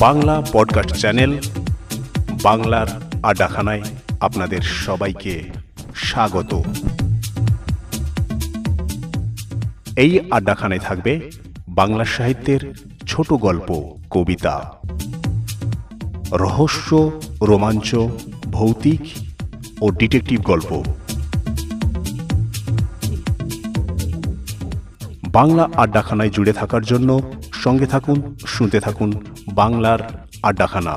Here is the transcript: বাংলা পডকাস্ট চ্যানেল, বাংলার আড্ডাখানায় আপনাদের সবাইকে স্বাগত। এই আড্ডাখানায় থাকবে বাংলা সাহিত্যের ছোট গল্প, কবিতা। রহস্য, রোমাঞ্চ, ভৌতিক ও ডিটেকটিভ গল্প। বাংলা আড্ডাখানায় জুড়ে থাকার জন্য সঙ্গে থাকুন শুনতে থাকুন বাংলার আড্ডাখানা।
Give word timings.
বাংলা 0.00 0.42
পডকাস্ট 0.52 0.92
চ্যানেল, 0.92 1.40
বাংলার 2.42 2.86
আড্ডাখানায় 3.22 3.82
আপনাদের 4.20 4.60
সবাইকে 4.60 5.42
স্বাগত। 5.94 6.62
এই 9.96 10.20
আড্ডাখানায় 10.30 10.80
থাকবে 10.80 11.30
বাংলা 11.68 12.04
সাহিত্যের 12.04 12.74
ছোট 13.06 13.32
গল্প, 13.32 13.96
কবিতা। 14.10 14.72
রহস্য, 16.32 17.20
রোমাঞ্চ, 17.42 17.94
ভৌতিক 18.46 19.02
ও 19.80 19.90
ডিটেকটিভ 19.90 20.42
গল্প। 20.42 20.82
বাংলা 25.32 25.64
আড্ডাখানায় 25.76 26.30
জুড়ে 26.30 26.52
থাকার 26.52 26.82
জন্য 26.82 27.10
সঙ্গে 27.52 27.86
থাকুন 27.86 28.16
শুনতে 28.46 28.78
থাকুন 28.80 29.10
বাংলার 29.52 30.00
আড্ডাখানা। 30.42 30.94